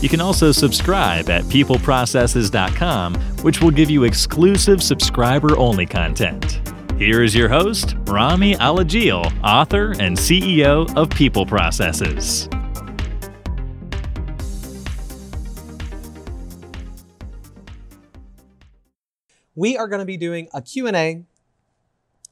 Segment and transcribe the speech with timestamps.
[0.00, 6.60] You can also subscribe at peopleprocesses.com, which will give you exclusive subscriber only content.
[6.98, 12.48] Here is your host, Rami Alajil, author and CEO of People Processes.
[19.56, 21.24] We are going to be doing a Q&A.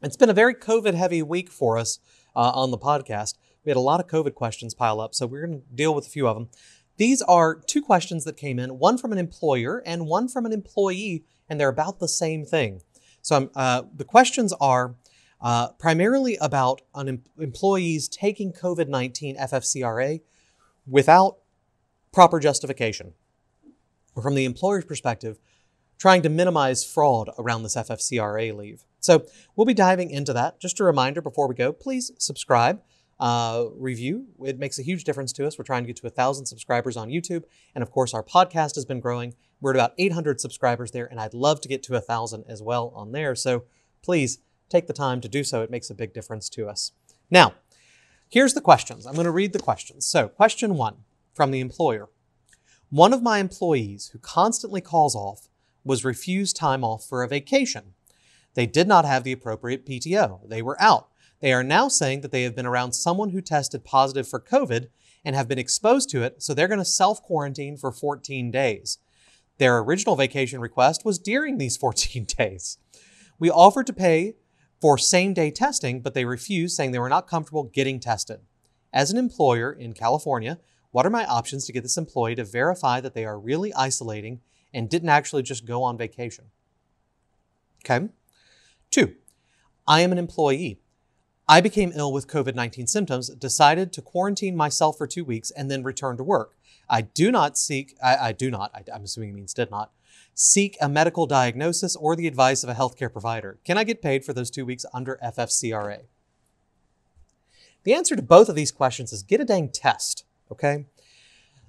[0.02, 1.98] It's been a very COVID heavy week for us
[2.36, 3.34] uh, on the podcast.
[3.64, 6.06] We had a lot of COVID questions pile up, so we're going to deal with
[6.06, 6.48] a few of them.
[6.96, 10.52] These are two questions that came in, one from an employer and one from an
[10.52, 12.80] employee, and they're about the same thing.
[13.22, 14.94] So uh, the questions are
[15.40, 20.20] uh, primarily about em- employees taking COVID 19 FFCRA
[20.86, 21.38] without
[22.12, 23.12] proper justification.
[24.14, 25.38] Or from the employer's perspective,
[25.98, 28.84] trying to minimize fraud around this FFCRA leave.
[29.00, 30.58] So we'll be diving into that.
[30.58, 32.80] Just a reminder before we go, please subscribe
[33.18, 34.26] uh, review.
[34.44, 35.58] It makes a huge difference to us.
[35.58, 38.74] We're trying to get to a thousand subscribers on YouTube, and of course, our podcast
[38.74, 39.34] has been growing.
[39.60, 42.62] We're at about 800 subscribers there, and I'd love to get to a thousand as
[42.62, 43.34] well on there.
[43.34, 43.64] So
[44.02, 45.62] please take the time to do so.
[45.62, 46.92] It makes a big difference to us.
[47.30, 47.54] Now,
[48.28, 49.06] here's the questions.
[49.06, 50.06] I'm going to read the questions.
[50.06, 50.96] So, question one
[51.34, 52.08] from the employer.
[52.90, 55.48] One of my employees who constantly calls off
[55.84, 57.94] was refused time off for a vacation.
[58.54, 60.48] They did not have the appropriate PTO.
[60.48, 61.08] They were out.
[61.40, 64.88] They are now saying that they have been around someone who tested positive for COVID
[65.24, 68.98] and have been exposed to it, so they're going to self quarantine for 14 days.
[69.58, 72.78] Their original vacation request was during these 14 days.
[73.38, 74.34] We offered to pay
[74.80, 78.40] for same day testing, but they refused, saying they were not comfortable getting tested.
[78.92, 80.58] As an employer in California,
[80.90, 84.40] what are my options to get this employee to verify that they are really isolating
[84.72, 86.46] and didn't actually just go on vacation?
[87.84, 88.08] Okay.
[88.90, 89.14] Two,
[89.86, 90.80] I am an employee.
[91.48, 95.70] I became ill with COVID 19 symptoms, decided to quarantine myself for two weeks, and
[95.70, 96.56] then return to work.
[96.88, 99.92] I do not seek, I, I do not, I, I'm assuming it means did not,
[100.34, 103.58] seek a medical diagnosis or the advice of a healthcare provider.
[103.64, 106.00] Can I get paid for those two weeks under FFCRA?
[107.84, 110.86] The answer to both of these questions is get a dang test, okay?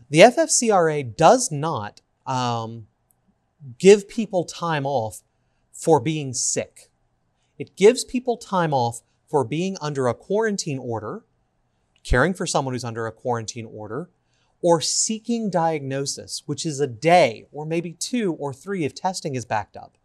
[0.10, 2.88] The FFCRA does not um,
[3.78, 5.22] give people time off
[5.72, 6.90] for being sick.
[7.60, 11.24] It gives people time off for being under a quarantine order,
[12.04, 14.10] caring for someone who's under a quarantine order,
[14.62, 19.46] or seeking diagnosis, which is a day or maybe two or three if testing is
[19.46, 19.98] backed up.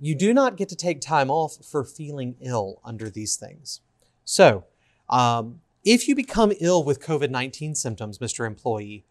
[0.00, 3.80] You do not get to take time off for feeling ill under these things.
[4.24, 4.64] So,
[5.08, 8.46] um, if you become ill with COVID 19 symptoms, Mr.
[8.46, 9.04] Employee,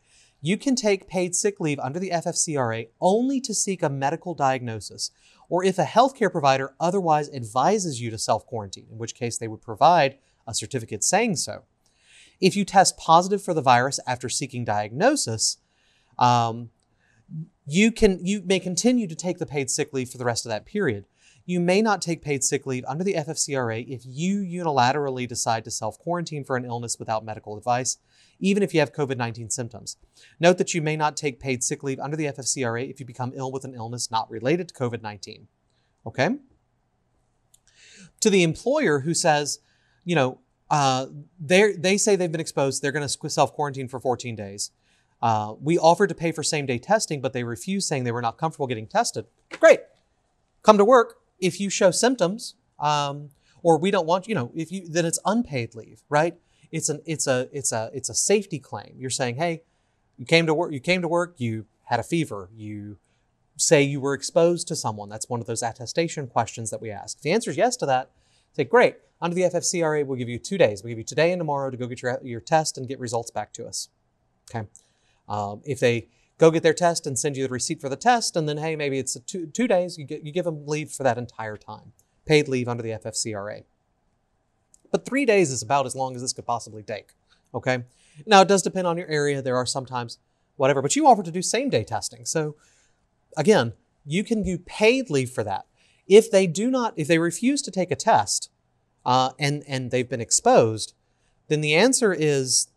[0.44, 5.10] you can take paid sick leave under the FFCRA only to seek a medical diagnosis
[5.48, 9.48] or if a healthcare provider otherwise advises you to self quarantine, in which case they
[9.48, 11.64] would provide a certificate saying so.
[12.42, 15.60] If you test positive for the virus after seeking diagnosis,
[16.20, 16.72] um,
[17.66, 20.50] you can you may continue to take the paid sick leave for the rest of
[20.50, 21.06] that period.
[21.46, 25.72] You may not take paid sick leave under the FFCRA if you unilaterally decide to
[25.72, 27.98] self quarantine for an illness without medical advice,
[28.40, 29.98] even if you have COVID 19 symptoms.
[30.40, 33.32] Note that you may not take paid sick leave under the FFCRA if you become
[33.36, 35.48] ill with an illness not related to COVID 19.
[36.06, 36.30] Okay?
[38.20, 39.60] To the employer who says,
[40.06, 40.40] you know,
[40.70, 41.08] uh,
[41.40, 44.72] they say they've been exposed, they're going to self quarantine for 14 days.
[45.22, 48.22] Uh, we offered to pay for same day testing, but they refused, saying they were
[48.22, 49.26] not comfortable getting tested.
[49.52, 49.80] Great.
[50.64, 53.30] Come to work, if you show symptoms, um,
[53.62, 56.36] or we don't want you know, if you then it's unpaid leave, right?
[56.74, 58.96] It's an it's a it's a it's a safety claim.
[58.98, 59.62] You're saying, hey,
[60.18, 62.98] you came to work, you came to work, you had a fever, you
[63.56, 65.08] say you were exposed to someone.
[65.08, 67.18] That's one of those attestation questions that we ask.
[67.18, 68.10] If the answer is yes to that,
[68.54, 68.96] say, great.
[69.22, 70.84] Under the FFCRA, we'll give you two days.
[70.84, 73.30] We'll give you today and tomorrow to go get your, your test and get results
[73.30, 73.90] back to us.
[74.50, 74.68] Okay.
[75.30, 76.08] Um, if they
[76.40, 78.76] go get their test and send you the receipt for the test, and then hey,
[78.76, 79.98] maybe it's two, two days.
[79.98, 81.94] You get you give them leave for that entire time,
[82.26, 83.64] paid leave under the FFCRA.
[84.94, 87.14] But three days is about as long as this could possibly take.
[87.56, 87.84] Okay.
[88.28, 89.42] Now it does depend on your area.
[89.42, 90.20] There are sometimes
[90.56, 92.26] whatever, but you offer to do same day testing.
[92.26, 92.56] So
[93.36, 93.74] again,
[94.06, 95.66] you can do paid leave for that.
[96.08, 98.52] If they do not, if they refuse to take a test
[99.04, 100.94] uh, and and they've been exposed,
[101.48, 102.68] then the answer is,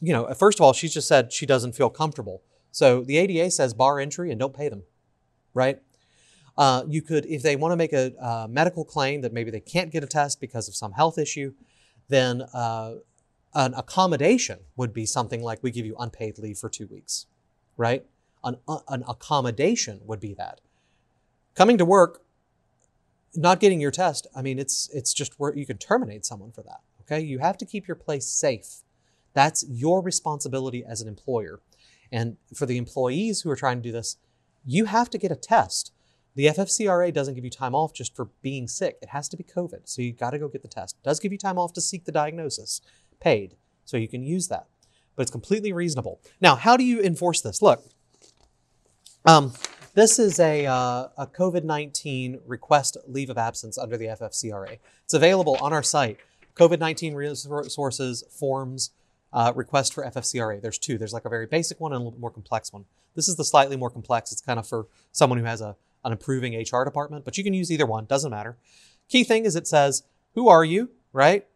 [0.00, 2.40] you know, first of all, she's just said she doesn't feel comfortable.
[2.70, 4.84] So the ADA says bar entry and don't pay them,
[5.52, 5.80] right?
[6.56, 9.60] Uh, you could, if they want to make a uh, medical claim that maybe they
[9.60, 11.52] can't get a test because of some health issue,
[12.08, 12.94] then uh,
[13.54, 17.26] an accommodation would be something like we give you unpaid leave for two weeks,
[17.76, 18.04] right?
[18.44, 20.60] An, uh, an accommodation would be that.
[21.54, 22.22] Coming to work,
[23.34, 26.62] not getting your test, I mean, it's it's just where you can terminate someone for
[26.62, 26.80] that.
[27.02, 28.82] Okay, you have to keep your place safe.
[29.34, 31.60] That's your responsibility as an employer.
[32.10, 34.16] And for the employees who are trying to do this,
[34.64, 35.92] you have to get a test.
[36.36, 38.98] The FFCRA doesn't give you time off just for being sick.
[39.00, 39.82] It has to be COVID.
[39.84, 40.96] So you got to go get the test.
[40.96, 42.80] It does give you time off to seek the diagnosis,
[43.20, 43.54] paid.
[43.84, 44.66] So you can use that.
[45.14, 46.20] But it's completely reasonable.
[46.40, 47.62] Now, how do you enforce this?
[47.62, 47.84] Look,
[49.24, 49.52] um,
[49.94, 54.78] this is a, uh, a COVID 19 request leave of absence under the FFCRA.
[55.04, 56.18] It's available on our site
[56.56, 58.90] COVID 19 resources, forms,
[59.32, 60.60] uh, request for FFCRA.
[60.60, 60.98] There's two.
[60.98, 62.84] There's like a very basic one and a little bit more complex one.
[63.14, 64.32] This is the slightly more complex.
[64.32, 67.54] It's kind of for someone who has a, an improving HR department, but you can
[67.54, 68.04] use either one.
[68.04, 68.56] Doesn't matter.
[69.08, 70.02] Key thing is it says,
[70.34, 71.46] who are you, right?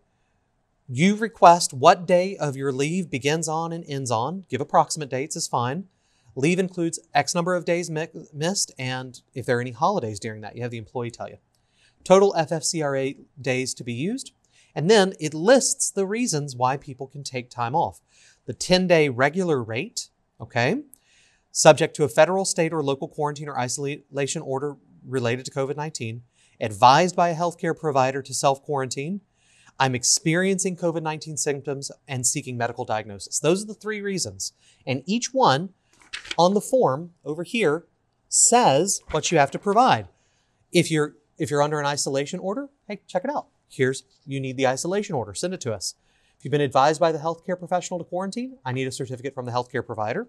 [0.88, 4.44] You request what day of your leave begins on and ends on.
[4.48, 5.84] Give approximate dates is fine.
[6.34, 10.40] Leave includes X number of days mi- missed, and if there are any holidays during
[10.40, 11.38] that, you have the employee tell you.
[12.04, 14.32] Total FFCRA days to be used.
[14.74, 18.00] And then it lists the reasons why people can take time off.
[18.46, 20.08] The 10 day regular rate,
[20.40, 20.82] okay,
[21.52, 26.22] subject to a federal, state, or local quarantine or isolation order related to COVID 19,
[26.60, 29.20] advised by a healthcare provider to self quarantine.
[29.80, 33.38] I'm experiencing COVID 19 symptoms and seeking medical diagnosis.
[33.38, 34.52] Those are the three reasons.
[34.86, 35.70] And each one
[36.36, 37.84] on the form over here
[38.28, 40.08] says what you have to provide.
[40.72, 43.46] If you're if you're under an isolation order, hey, check it out.
[43.68, 45.94] Here's, you need the isolation order, send it to us.
[46.38, 49.44] If you've been advised by the healthcare professional to quarantine, I need a certificate from
[49.44, 50.28] the healthcare provider.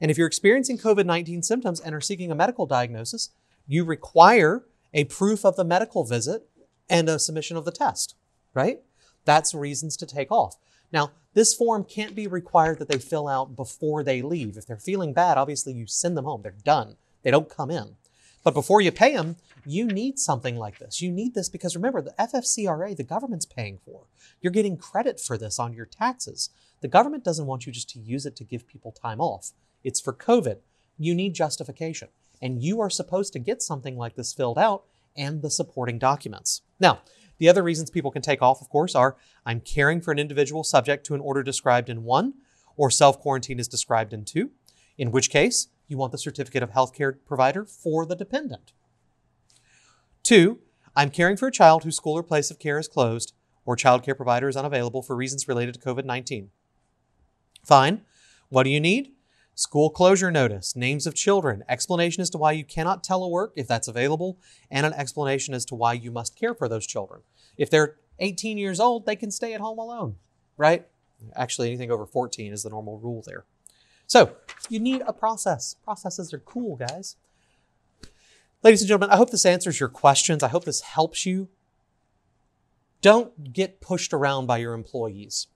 [0.00, 3.30] And if you're experiencing COVID 19 symptoms and are seeking a medical diagnosis,
[3.68, 6.48] you require a proof of the medical visit
[6.90, 8.16] and a submission of the test,
[8.52, 8.80] right?
[9.24, 10.56] That's reasons to take off.
[10.92, 14.56] Now, this form can't be required that they fill out before they leave.
[14.56, 16.42] If they're feeling bad, obviously you send them home.
[16.42, 16.96] They're done.
[17.22, 17.96] They don't come in.
[18.42, 19.36] But before you pay them,
[19.66, 21.00] you need something like this.
[21.00, 24.02] You need this because remember, the FFCRA, the government's paying for.
[24.40, 26.50] You're getting credit for this on your taxes.
[26.80, 29.52] The government doesn't want you just to use it to give people time off.
[29.82, 30.58] It's for COVID.
[30.98, 32.08] You need justification.
[32.42, 34.84] And you are supposed to get something like this filled out
[35.16, 36.62] and the supporting documents.
[36.78, 37.00] Now,
[37.38, 40.64] the other reasons people can take off, of course, are I'm caring for an individual
[40.64, 42.34] subject to an order described in one,
[42.76, 44.50] or self quarantine is described in two,
[44.98, 48.72] in which case you want the certificate of healthcare provider for the dependent.
[50.24, 50.58] Two,
[50.96, 53.34] I'm caring for a child whose school or place of care is closed
[53.66, 56.50] or child care provider is unavailable for reasons related to COVID 19.
[57.62, 58.00] Fine.
[58.48, 59.12] What do you need?
[59.54, 63.86] School closure notice, names of children, explanation as to why you cannot telework if that's
[63.86, 64.38] available,
[64.70, 67.20] and an explanation as to why you must care for those children.
[67.58, 70.16] If they're 18 years old, they can stay at home alone,
[70.56, 70.86] right?
[71.36, 73.44] Actually, anything over 14 is the normal rule there.
[74.06, 74.36] So,
[74.68, 75.74] you need a process.
[75.84, 77.16] Processes are cool, guys.
[78.64, 80.42] Ladies and gentlemen, I hope this answers your questions.
[80.42, 81.50] I hope this helps you.
[83.02, 85.48] Don't get pushed around by your employees.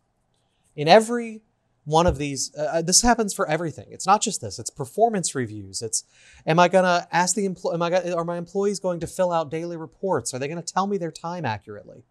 [0.77, 1.41] In every
[1.87, 3.87] one of these, uh, uh this happens for everything.
[3.89, 4.59] It's not just this.
[4.59, 5.81] It's performance reviews.
[5.81, 6.05] It's,
[6.47, 7.77] am I gonna ask the employee?
[7.77, 10.35] Am I gonna, are my employees going to fill out daily reports?
[10.35, 12.05] Are they going to tell me their time accurately?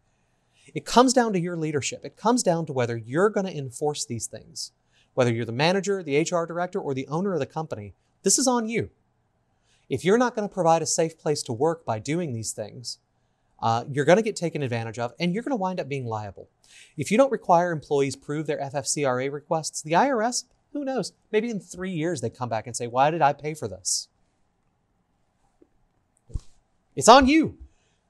[0.74, 2.02] It comes down to your leadership.
[2.06, 4.72] It comes down to whether you're going to enforce these things.
[5.14, 8.48] Whether you're the manager, the HR director, or the owner of the company, this is
[8.48, 8.90] on you.
[9.90, 13.00] If you're not going to provide a safe place to work by doing these things,
[13.62, 16.06] uh, you're going to get taken advantage of and you're going to wind up being
[16.06, 16.50] liable.
[16.96, 21.60] If you don't require employees prove their FFCRA requests, the IRS, who knows, maybe in
[21.60, 24.10] three years they come back and say, Why did I pay for this?
[26.96, 27.58] It's on you.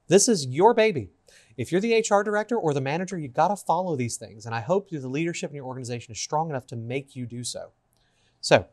[0.07, 1.09] This is your baby.
[1.57, 4.45] If you're the HR director or the manager, you've got to follow these things.
[4.45, 7.43] And I hope the leadership in your organization is strong enough to make you do
[7.43, 7.71] so.
[8.41, 8.67] So,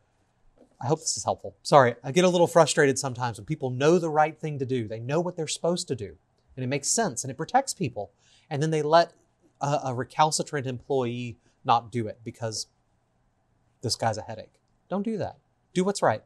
[0.80, 1.56] I hope this is helpful.
[1.62, 4.88] Sorry, I get a little frustrated sometimes when people know the right thing to do.
[4.88, 6.16] They know what they're supposed to do,
[6.56, 8.12] and it makes sense and it protects people.
[8.50, 9.12] And then they let
[9.60, 12.66] a, a recalcitrant employee not do it because
[13.82, 14.52] this guy's a headache.
[14.88, 15.38] Don't do that.
[15.72, 16.22] Do what's right.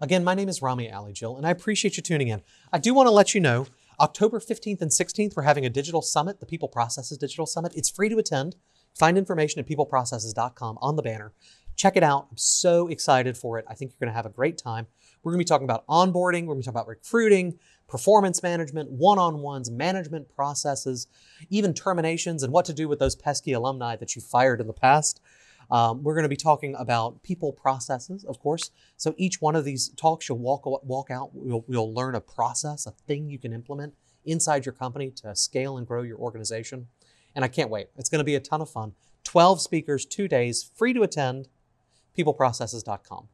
[0.00, 2.42] Again, my name is Rami Alajil, and I appreciate you tuning in.
[2.72, 3.66] I do want to let you know
[4.00, 7.72] October 15th and 16th, we're having a digital summit, the People Processes Digital Summit.
[7.76, 8.56] It's free to attend.
[8.98, 11.32] Find information at peopleprocesses.com on the banner.
[11.80, 12.26] Check it out.
[12.30, 13.64] I'm so excited for it.
[13.66, 14.86] I think you're going to have a great time.
[15.22, 17.58] We're going to be talking about onboarding, we're going to talk about recruiting,
[17.88, 21.06] performance management, one on ones, management processes,
[21.48, 24.74] even terminations, and what to do with those pesky alumni that you fired in the
[24.74, 25.22] past.
[25.70, 28.72] Um, we're going to be talking about people processes, of course.
[28.98, 31.30] So each one of these talks, you'll walk walk out.
[31.34, 33.94] You'll, you'll learn a process, a thing you can implement
[34.26, 36.88] inside your company to scale and grow your organization.
[37.34, 37.86] And I can't wait.
[37.96, 38.92] It's going to be a ton of fun.
[39.24, 41.48] 12 speakers, two days, free to attend.
[42.20, 43.28] Peopleprocesses.com.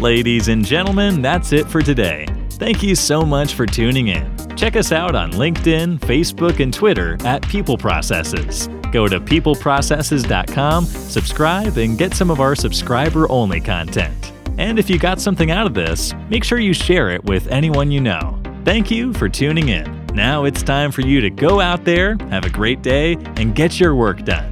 [0.00, 2.26] Ladies and gentlemen, that's it for today.
[2.52, 4.36] Thank you so much for tuning in.
[4.56, 8.68] Check us out on LinkedIn, Facebook, and Twitter at People Processes.
[8.92, 14.32] Go to peopleprocesses.com, subscribe, and get some of our subscriber only content.
[14.58, 17.90] And if you got something out of this, make sure you share it with anyone
[17.90, 18.40] you know.
[18.64, 20.06] Thank you for tuning in.
[20.14, 23.80] Now it's time for you to go out there, have a great day, and get
[23.80, 24.51] your work done.